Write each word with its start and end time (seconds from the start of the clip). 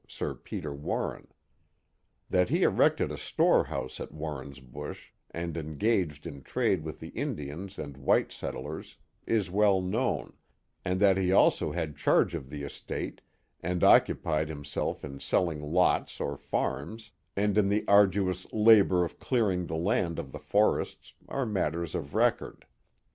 Sir 0.07 0.33
Peter 0.33 0.73
Warren, 0.73 1.27
That 2.27 2.49
he 2.49 2.63
erected 2.63 3.11
a 3.11 3.19
storehouse 3.19 3.99
at 3.99 4.11
Warrensbush 4.11 5.09
and 5.29 5.55
engaged 5.55 6.25
in 6.25 6.41
Iradt: 6.41 6.81
with 6.81 6.99
the 6.99 7.09
Indians 7.09 7.77
and 7.77 7.95
white 7.97 8.31
settlers, 8.31 8.97
is 9.27 9.51
well 9.51 9.79
known, 9.79 10.33
and 10.83 10.99
that 11.01 11.17
he 11.17 11.31
also 11.31 11.71
had 11.71 11.95
charge 11.97 12.33
of 12.33 12.49
the 12.49 12.63
estate, 12.63 13.21
and 13.61 13.83
oc 13.83 14.07
cupied 14.07 14.47
himself 14.47 15.05
in 15.05 15.19
selling 15.19 15.61
lots 15.71 16.19
or 16.19 16.35
farms, 16.35 17.11
and 17.35 17.55
in 17.55 17.69
the 17.69 17.87
arduous 17.87 18.51
labor 18.51 19.05
of 19.05 19.19
clearing 19.19 19.67
the 19.67 19.77
land 19.77 20.17
of 20.17 20.31
the 20.31 20.39
forests, 20.39 21.13
are 21.29 21.45
matters 21.45 21.93
of 21.93 22.15
record. 22.15 22.65